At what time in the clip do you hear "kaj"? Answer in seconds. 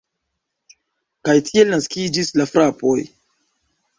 1.29-1.35